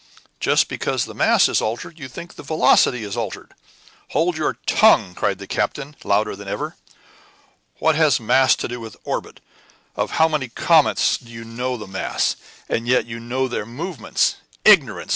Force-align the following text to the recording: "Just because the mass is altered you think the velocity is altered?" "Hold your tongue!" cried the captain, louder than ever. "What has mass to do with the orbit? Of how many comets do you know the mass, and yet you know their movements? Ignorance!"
"Just 0.39 0.67
because 0.67 1.05
the 1.05 1.13
mass 1.13 1.47
is 1.47 1.61
altered 1.61 1.99
you 1.99 2.07
think 2.07 2.33
the 2.33 2.41
velocity 2.41 3.03
is 3.03 3.15
altered?" 3.15 3.53
"Hold 4.13 4.35
your 4.35 4.57
tongue!" 4.65 5.13
cried 5.13 5.37
the 5.37 5.45
captain, 5.45 5.95
louder 6.03 6.35
than 6.35 6.47
ever. 6.47 6.75
"What 7.77 7.93
has 7.93 8.19
mass 8.19 8.55
to 8.55 8.67
do 8.67 8.79
with 8.79 8.93
the 8.93 8.99
orbit? 9.03 9.41
Of 9.95 10.09
how 10.17 10.27
many 10.27 10.47
comets 10.49 11.19
do 11.19 11.29
you 11.31 11.43
know 11.45 11.77
the 11.77 11.85
mass, 11.85 12.35
and 12.67 12.87
yet 12.87 13.05
you 13.05 13.19
know 13.19 13.47
their 13.47 13.63
movements? 13.67 14.37
Ignorance!" 14.65 15.09